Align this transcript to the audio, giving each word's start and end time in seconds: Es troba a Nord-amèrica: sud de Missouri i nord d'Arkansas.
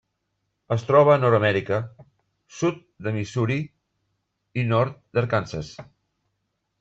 Es 0.75 0.83
troba 0.85 1.11
a 1.15 1.17
Nord-amèrica: 1.23 1.77
sud 2.59 2.79
de 3.07 3.13
Missouri 3.17 3.57
i 4.63 4.65
nord 4.73 4.97
d'Arkansas. 5.19 5.71